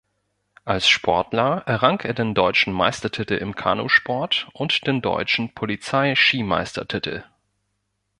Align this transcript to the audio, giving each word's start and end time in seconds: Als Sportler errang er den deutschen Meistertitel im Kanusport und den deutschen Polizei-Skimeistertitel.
Als 0.65 0.89
Sportler 0.89 1.57
errang 1.67 1.99
er 2.03 2.15
den 2.15 2.33
deutschen 2.33 2.73
Meistertitel 2.73 3.35
im 3.35 3.53
Kanusport 3.53 4.47
und 4.53 4.87
den 4.87 5.03
deutschen 5.03 5.53
Polizei-Skimeistertitel. 5.53 7.23